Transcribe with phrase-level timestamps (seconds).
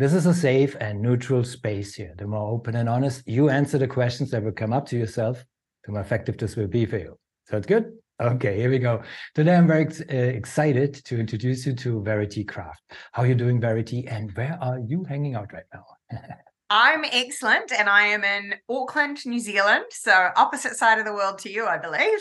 [0.00, 2.14] This is a safe and neutral space here.
[2.16, 5.44] The more open and honest you answer the questions that will come up to yourself,
[5.84, 7.18] the more effective this will be for you.
[7.50, 7.92] Sounds good?
[8.18, 9.02] Okay, here we go.
[9.34, 12.80] Today I'm very uh, excited to introduce you to Verity Craft.
[13.12, 14.08] How are you doing, Verity?
[14.08, 15.84] And where are you hanging out right now?
[16.70, 19.84] I'm excellent, and I am in Auckland, New Zealand.
[19.90, 22.20] So opposite side of the world to you, I believe.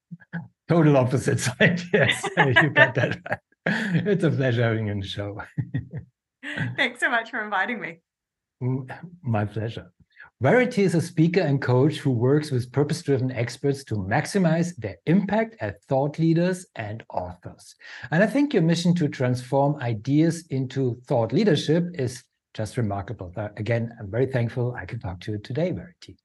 [0.66, 1.82] Total opposite side.
[1.92, 3.38] Yes, you got that right.
[4.06, 5.42] It's a pleasure having you on the show.
[6.76, 8.00] Thanks so much for inviting me.
[9.22, 9.92] My pleasure.
[10.40, 14.96] Verity is a speaker and coach who works with purpose driven experts to maximize their
[15.06, 17.74] impact as thought leaders and authors.
[18.10, 23.32] And I think your mission to transform ideas into thought leadership is just remarkable.
[23.36, 26.16] Uh, again, I'm very thankful I can talk to you today, Verity.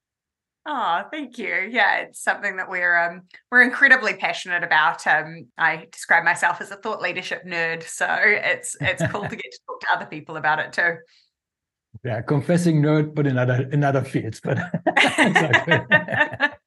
[0.69, 1.69] Oh, thank you.
[1.71, 5.07] Yeah, it's something that we're um, we're incredibly passionate about.
[5.07, 9.49] Um, I describe myself as a thought leadership nerd, so it's it's cool to get
[9.49, 10.97] to talk to other people about it too.
[12.03, 14.41] Yeah, confessing nerd, but in other in other fields.
[14.41, 14.57] But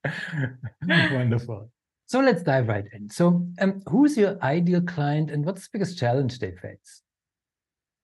[1.12, 1.71] wonderful.
[2.06, 3.11] So let's dive right in.
[3.11, 7.03] So, um, who's your ideal client, and what's the biggest challenge they face?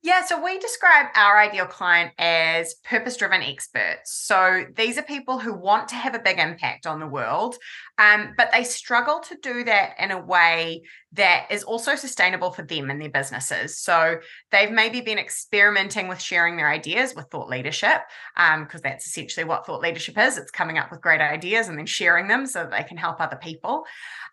[0.03, 4.13] Yeah, so we describe our ideal client as purpose driven experts.
[4.13, 7.57] So these are people who want to have a big impact on the world,
[7.99, 10.83] um, but they struggle to do that in a way
[11.15, 13.79] that is also sustainable for them and their businesses.
[13.79, 14.19] So
[14.53, 18.03] they've maybe been experimenting with sharing their ideas with thought leadership,
[18.37, 21.77] because um, that's essentially what thought leadership is it's coming up with great ideas and
[21.77, 23.85] then sharing them so that they can help other people.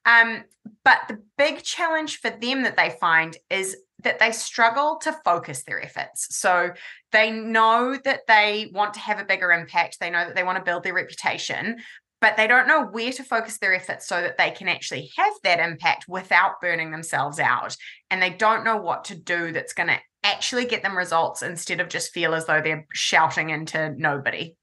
[0.05, 0.43] Um,
[0.83, 5.63] but the big challenge for them that they find is that they struggle to focus
[5.63, 6.35] their efforts.
[6.35, 6.71] So
[7.11, 10.57] they know that they want to have a bigger impact, they know that they want
[10.57, 11.77] to build their reputation,
[12.21, 15.33] but they don't know where to focus their efforts so that they can actually have
[15.43, 17.75] that impact without burning themselves out.
[18.09, 21.81] And they don't know what to do that's going to actually get them results instead
[21.81, 24.55] of just feel as though they're shouting into nobody.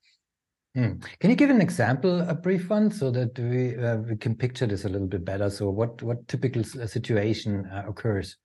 [0.74, 1.00] Hmm.
[1.18, 4.66] Can you give an example, a brief one, so that we uh, we can picture
[4.66, 5.50] this a little bit better?
[5.50, 8.36] So, what what typical situation uh, occurs?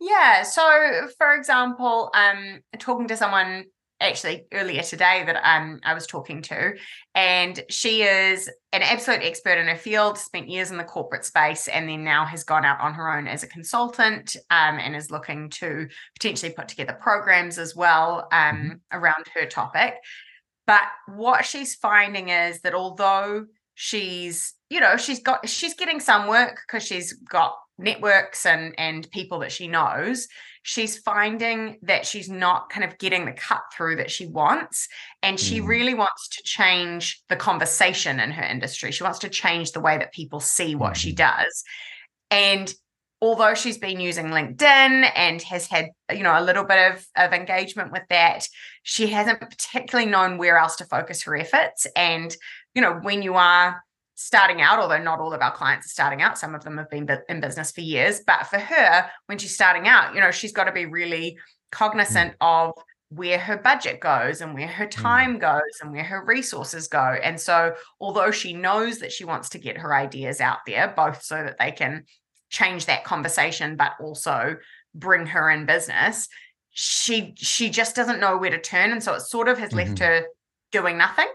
[0.00, 0.42] Yeah.
[0.42, 3.64] So, for example, um, talking to someone
[4.00, 6.74] actually earlier today that um, I was talking to,
[7.14, 11.68] and she is an absolute expert in her field, spent years in the corporate space,
[11.68, 15.10] and then now has gone out on her own as a consultant um, and is
[15.10, 15.88] looking to
[16.18, 18.98] potentially put together programs as well um, mm-hmm.
[18.98, 19.94] around her topic.
[20.66, 26.26] But what she's finding is that although she's, you know, she's got she's getting some
[26.26, 30.28] work because she's got networks and and people that she knows
[30.64, 34.88] she's finding that she's not kind of getting the cut through that she wants
[35.22, 35.66] and she mm.
[35.66, 38.90] really wants to change the conversation in her industry.
[38.90, 41.64] She wants to change the way that people see what she does.
[42.30, 42.72] And
[43.20, 47.34] although she's been using linkedin and has had you know a little bit of, of
[47.34, 48.48] engagement with that
[48.82, 51.86] she hasn't particularly known where else to focus her efforts.
[51.94, 52.34] And
[52.74, 56.22] you know when you are starting out, although not all of our clients are starting
[56.22, 56.38] out.
[56.38, 58.20] Some of them have been in business for years.
[58.26, 61.38] But for her, when she's starting out, you know, she's got to be really
[61.72, 62.36] cognizant mm.
[62.40, 62.74] of
[63.08, 64.90] where her budget goes and where her mm.
[64.90, 65.40] time mm.
[65.40, 67.16] goes and where her resources go.
[67.22, 71.22] And so, although she knows that she wants to get her ideas out there, both
[71.22, 72.04] so that they can
[72.50, 74.56] change that conversation, but also
[74.94, 76.28] bring her in business,
[76.70, 78.92] she she just doesn't know where to turn.
[78.92, 79.88] And so it sort of has mm-hmm.
[79.88, 80.26] left her
[80.70, 81.28] doing nothing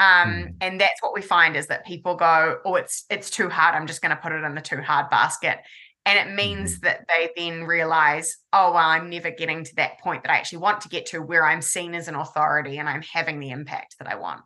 [0.00, 0.54] um, mm.
[0.62, 3.74] And that's what we find is that people go, oh, it's it's too hard.
[3.74, 5.58] I'm just going to put it in the too hard basket.
[6.06, 6.80] And it means mm.
[6.82, 10.60] that they then realize, oh, well, I'm never getting to that point that I actually
[10.60, 13.96] want to get to where I'm seen as an authority and I'm having the impact
[13.98, 14.40] that I want.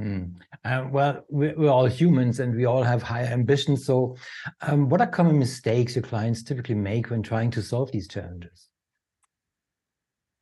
[0.00, 0.34] Mm.
[0.64, 3.86] Uh, well, we're, we're, all humans and we all have high ambitions.
[3.86, 4.16] So,
[4.62, 8.69] um, what are common mistakes your clients typically make when trying to solve these challenges?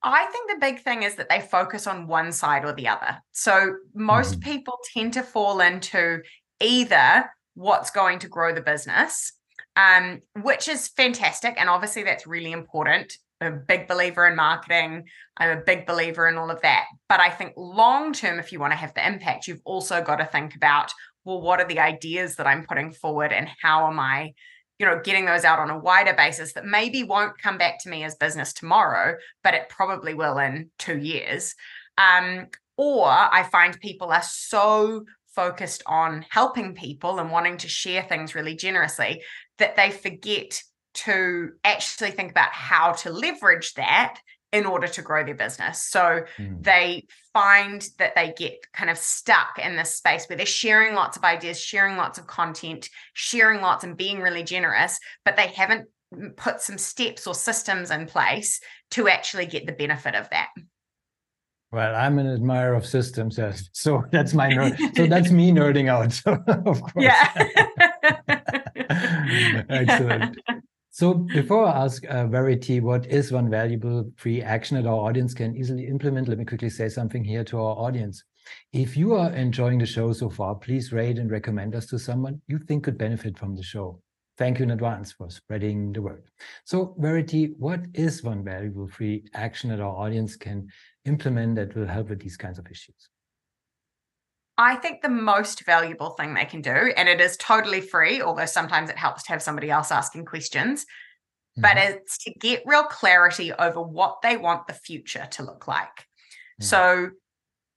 [0.02, 3.18] I think the big thing is that they focus on one side or the other.
[3.32, 4.50] So most mm-hmm.
[4.50, 6.20] people tend to fall into
[6.60, 9.32] either what's going to grow the business,
[9.76, 11.54] um, which is fantastic.
[11.58, 13.12] And obviously, that's really important.
[13.40, 15.04] I'm a big believer in marketing.
[15.36, 16.86] I'm a big believer in all of that.
[17.08, 20.16] But I think long term, if you want to have the impact, you've also got
[20.16, 20.92] to think about
[21.24, 24.32] well, what are the ideas that I'm putting forward and how am I
[24.78, 27.88] you know getting those out on a wider basis that maybe won't come back to
[27.88, 31.54] me as business tomorrow but it probably will in two years.
[31.96, 32.46] Um,
[32.76, 35.04] or I find people are so
[35.34, 39.22] focused on helping people and wanting to share things really generously
[39.58, 40.62] that they forget
[40.94, 44.18] to actually think about how to leverage that
[44.52, 45.82] in order to grow their business.
[45.82, 46.62] So mm.
[46.62, 51.16] they find that they get kind of stuck in this space where they're sharing lots
[51.16, 55.88] of ideas, sharing lots of content, sharing lots and being really generous, but they haven't
[56.36, 58.60] put some steps or systems in place
[58.92, 60.48] to actually get the benefit of that.
[61.70, 63.38] Well, I'm an admirer of systems.
[63.72, 64.96] So that's my nerd.
[64.96, 66.12] so that's me nerding out.
[66.12, 66.92] So of course.
[66.96, 67.28] Yeah.
[69.68, 70.38] Excellent.
[70.98, 75.32] So before I ask uh, Verity, what is one valuable free action that our audience
[75.32, 76.26] can easily implement?
[76.26, 78.24] Let me quickly say something here to our audience.
[78.72, 82.42] If you are enjoying the show so far, please rate and recommend us to someone
[82.48, 84.02] you think could benefit from the show.
[84.38, 86.24] Thank you in advance for spreading the word.
[86.64, 90.66] So, Verity, what is one valuable free action that our audience can
[91.04, 93.08] implement that will help with these kinds of issues?
[94.58, 98.44] I think the most valuable thing they can do, and it is totally free, although
[98.44, 101.62] sometimes it helps to have somebody else asking questions, mm-hmm.
[101.62, 105.86] but it's to get real clarity over what they want the future to look like.
[105.86, 106.64] Mm-hmm.
[106.64, 107.10] So,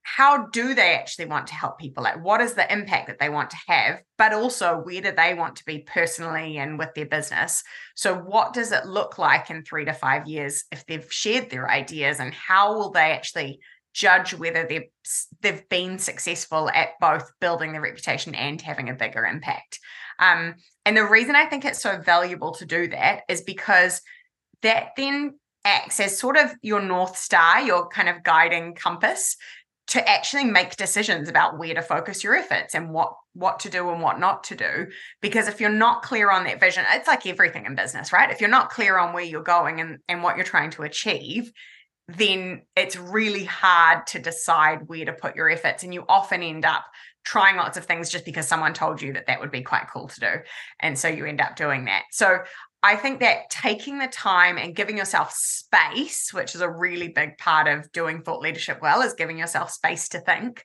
[0.04, 2.02] how do they actually want to help people?
[2.02, 4.00] Like, what is the impact that they want to have?
[4.18, 7.62] But also, where do they want to be personally and with their business?
[7.94, 11.70] So, what does it look like in three to five years if they've shared their
[11.70, 13.60] ideas, and how will they actually
[13.92, 14.88] judge whether they've
[15.40, 19.78] they've been successful at both building their reputation and having a bigger impact.
[20.18, 20.54] Um,
[20.84, 24.00] and the reason I think it's so valuable to do that is because
[24.62, 29.36] that then acts as sort of your north star, your kind of guiding compass
[29.88, 33.90] to actually make decisions about where to focus your efforts and what what to do
[33.90, 34.86] and what not to do
[35.20, 38.40] because if you're not clear on that vision it's like everything in business right if
[38.40, 41.50] you're not clear on where you're going and, and what you're trying to achieve
[42.08, 45.82] then it's really hard to decide where to put your efforts.
[45.82, 46.84] And you often end up
[47.24, 50.08] trying lots of things just because someone told you that that would be quite cool
[50.08, 50.32] to do.
[50.80, 52.02] And so you end up doing that.
[52.10, 52.38] So
[52.82, 57.38] I think that taking the time and giving yourself space, which is a really big
[57.38, 60.64] part of doing thought leadership well, is giving yourself space to think,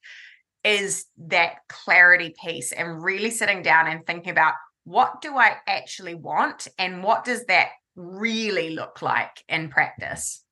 [0.63, 6.15] is that clarity piece and really sitting down and thinking about what do I actually
[6.15, 10.43] want and what does that really look like in practice?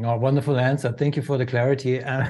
[0.00, 0.92] Oh, wonderful answer.
[0.92, 2.02] Thank you for the clarity.
[2.12, 2.28] Uh,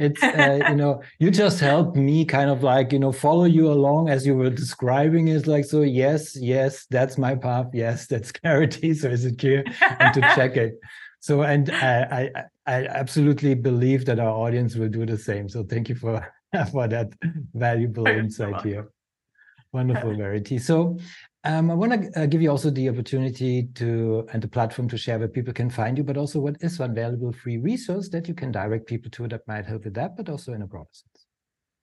[0.00, 3.70] it's, uh, you know, you just helped me kind of like, you know, follow you
[3.70, 5.46] along as you were describing it.
[5.46, 7.66] Like, so, yes, yes, that's my path.
[7.72, 8.92] Yes, that's clarity.
[8.94, 9.62] So, is it clear?
[10.00, 10.80] and to check it.
[11.20, 12.30] So, and I,
[12.66, 15.48] I, I absolutely believe that our audience will do the same.
[15.48, 16.26] So, thank you for,
[16.72, 17.12] for that
[17.54, 18.88] valuable insight here.
[19.72, 20.58] Wonderful, Verity.
[20.58, 20.98] So,
[21.44, 24.96] um, I want to uh, give you also the opportunity to and the platform to
[24.96, 28.28] share where people can find you, but also what is one valuable free resource that
[28.28, 30.88] you can direct people to that might help with that, but also in a broader
[30.92, 31.26] sense.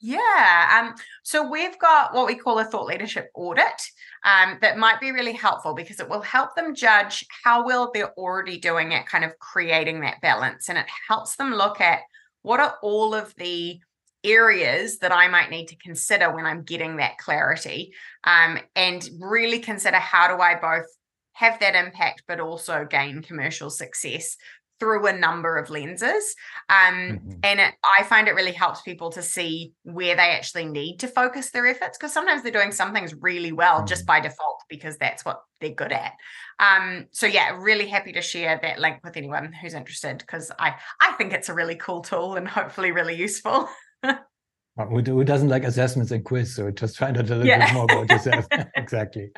[0.02, 0.80] Yeah.
[0.80, 3.82] Um, so we've got what we call a thought leadership audit
[4.24, 8.14] um, that might be really helpful because it will help them judge how well they're
[8.14, 10.70] already doing at kind of creating that balance.
[10.70, 12.00] And it helps them look at
[12.44, 13.82] what are all of the
[14.24, 17.94] areas that I might need to consider when I'm getting that clarity
[18.24, 20.86] um, and really consider how do I both
[21.34, 24.36] have that impact but also gain commercial success
[24.80, 26.36] through a number of lenses.
[26.70, 27.32] Um, mm-hmm.
[27.44, 31.08] And it, I find it really helps people to see where they actually need to
[31.08, 33.88] focus their efforts because sometimes they're doing some things really well mm-hmm.
[33.88, 36.14] just by default because that's what they're good at.
[36.60, 40.76] Um, so yeah, really happy to share that link with anyone who's interested because I
[41.02, 43.68] I think it's a really cool tool and hopefully really useful.
[44.04, 46.56] who, who doesn't like assessments and quiz?
[46.56, 47.66] So just find out a little yeah.
[47.66, 48.48] bit more about yourself.
[48.76, 49.30] Exactly.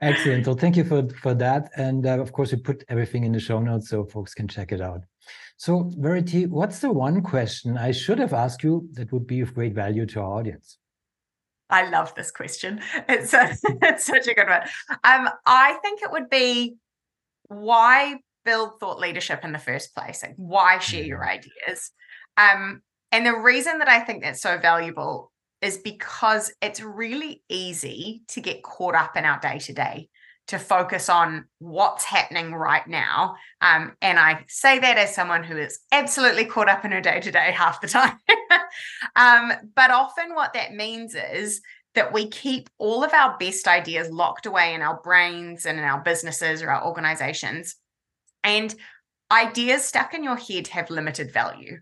[0.00, 0.44] Excellent.
[0.44, 1.70] So thank you for for that.
[1.76, 4.72] And uh, of course we put everything in the show notes so folks can check
[4.72, 5.02] it out.
[5.56, 9.54] So verity what's the one question i should have asked you that would be of
[9.54, 10.78] great value to our audience?
[11.70, 12.80] I love this question.
[13.08, 14.62] It's, a, it's such a good one.
[15.04, 16.76] Um, i think it would be
[17.46, 20.22] why build thought leadership in the first place?
[20.22, 21.92] Like why share your ideas?
[22.36, 22.82] Um,
[23.12, 28.40] and the reason that I think that's so valuable is because it's really easy to
[28.40, 30.08] get caught up in our day to day,
[30.48, 33.36] to focus on what's happening right now.
[33.60, 37.20] Um, and I say that as someone who is absolutely caught up in her day
[37.20, 38.18] to day half the time.
[39.16, 41.60] um, but often what that means is
[41.94, 45.84] that we keep all of our best ideas locked away in our brains and in
[45.84, 47.76] our businesses or our organizations.
[48.42, 48.74] And
[49.30, 51.78] ideas stuck in your head have limited value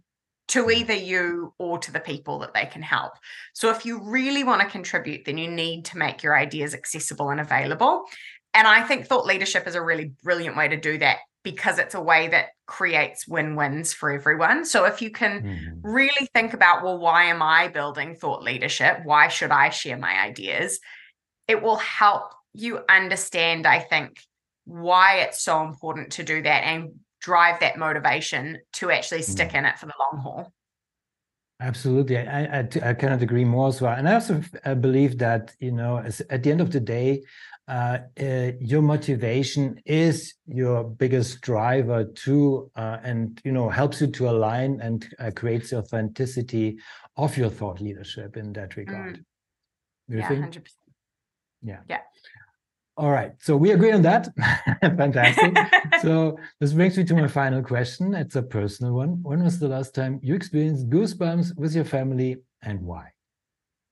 [0.50, 0.74] to mm.
[0.74, 3.12] either you or to the people that they can help.
[3.54, 7.30] So if you really want to contribute, then you need to make your ideas accessible
[7.30, 8.04] and available.
[8.52, 11.94] And I think thought leadership is a really brilliant way to do that because it's
[11.94, 14.64] a way that creates win-wins for everyone.
[14.64, 15.80] So if you can mm-hmm.
[15.82, 19.00] really think about, well, why am I building thought leadership?
[19.04, 20.80] Why should I share my ideas?
[21.48, 24.20] It will help you understand, I think,
[24.64, 29.58] why it's so important to do that and drive that motivation to actually stick mm-hmm.
[29.58, 30.52] in it for the long haul.
[31.60, 33.94] Absolutely, I, I, I cannot agree more as well.
[33.94, 37.22] And I also uh, believe that you know, at the end of the day,
[37.68, 44.06] uh, uh, your motivation is your biggest driver too, uh, and you know helps you
[44.06, 46.78] to align and uh, creates the authenticity
[47.16, 49.18] of your thought leadership in that regard.
[50.10, 50.16] Mm.
[50.16, 50.80] yeah, hundred percent.
[51.62, 51.80] Yeah.
[51.88, 52.00] Yeah.
[53.00, 53.32] All right.
[53.38, 54.28] So we agree on that.
[54.82, 55.56] Fantastic.
[56.02, 58.12] so this brings me to my final question.
[58.12, 59.22] It's a personal one.
[59.22, 63.12] When was the last time you experienced goosebumps with your family and why?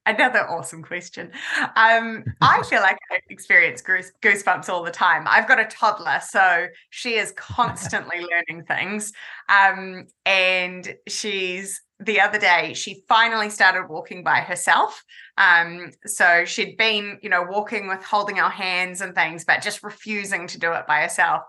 [0.05, 1.31] Another awesome question.
[1.75, 5.25] Um, I feel like I experience goose, goosebumps all the time.
[5.27, 9.15] I've got a toddler, so she is constantly learning things.
[9.49, 15.03] Um, and she's the other day, she finally started walking by herself.
[15.37, 19.83] Um, so she'd been, you know, walking with holding our hands and things, but just
[19.83, 21.43] refusing to do it by herself.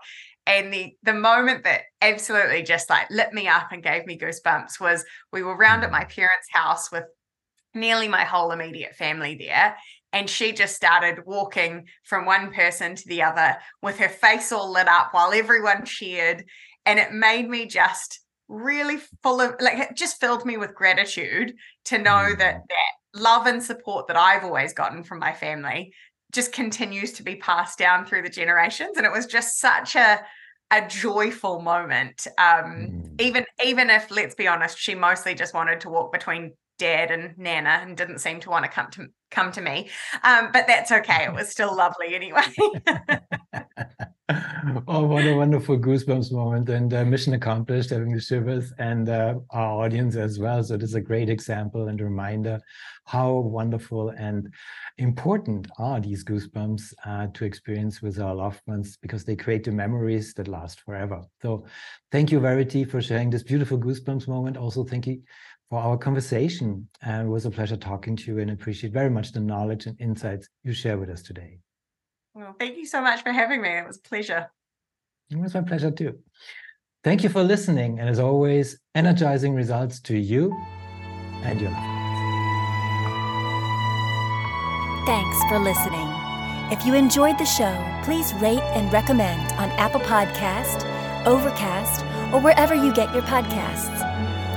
[0.46, 4.80] And the the moment that absolutely just like lit me up and gave me goosebumps
[4.80, 6.14] was we were round at my mm.
[6.14, 7.04] parents' house with
[7.74, 9.76] nearly my whole immediate family there.
[10.12, 14.72] And she just started walking from one person to the other with her face all
[14.72, 16.44] lit up while everyone cheered.
[16.84, 21.54] And it made me just really full of like it just filled me with gratitude
[21.84, 22.68] to know that mm.
[22.68, 25.94] that love and support that I've always gotten from my family
[26.32, 28.96] just continues to be passed down through the generations.
[28.96, 30.20] And it was just such a
[30.72, 32.26] a joyful moment.
[32.38, 33.20] Um mm.
[33.20, 37.36] even even if let's be honest she mostly just wanted to walk between dad and
[37.38, 39.90] nana and didn't seem to want to come to come to me.
[40.24, 41.24] Um but that's okay.
[41.24, 42.42] It was still lovely anyway
[44.88, 49.34] oh, what a wonderful goosebumps moment and uh, mission accomplished having the shivers and uh,
[49.50, 50.62] our audience as well.
[50.62, 52.60] So, it is a great example and reminder
[53.06, 54.52] how wonderful and
[54.98, 59.72] important are these goosebumps uh, to experience with our loved ones because they create the
[59.72, 61.22] memories that last forever.
[61.42, 61.64] So,
[62.12, 64.56] thank you, Verity, for sharing this beautiful goosebumps moment.
[64.56, 65.22] Also, thank you
[65.70, 66.88] for our conversation.
[67.04, 70.00] Uh, it was a pleasure talking to you and appreciate very much the knowledge and
[70.00, 71.58] insights you share with us today.
[72.34, 73.70] Well, thank you so much for having me.
[73.70, 74.50] It was a pleasure.
[75.30, 76.18] It was my pleasure too.
[77.02, 77.98] Thank you for listening.
[77.98, 80.52] And as always, energizing results to you
[81.42, 82.10] and your loved ones.
[85.06, 86.08] Thanks for listening.
[86.70, 90.84] If you enjoyed the show, please rate and recommend on Apple Podcast,
[91.26, 93.98] Overcast, or wherever you get your podcasts.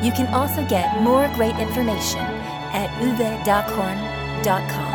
[0.03, 4.92] You can also get more great information at uwedockhorn.com.